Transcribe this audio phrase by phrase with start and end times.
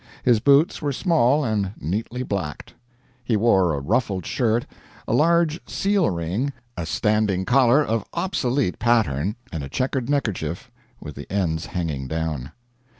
[0.23, 2.73] His boots were small and neatly blacked.
[3.23, 4.65] He wore a ruffled shirt,
[5.07, 11.13] a large seal ring, a standing collar of obsolete pattern, and a checkered neckerchief with
[11.13, 12.51] the ends hanging down.